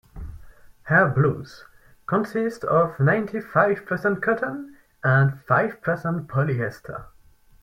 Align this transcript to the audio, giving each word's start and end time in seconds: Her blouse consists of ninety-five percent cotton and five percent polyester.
Her 0.85 1.07
blouse 1.11 1.63
consists 2.07 2.63
of 2.63 2.99
ninety-five 2.99 3.85
percent 3.85 4.23
cotton 4.23 4.75
and 5.03 5.39
five 5.43 5.79
percent 5.83 6.27
polyester. 6.27 7.05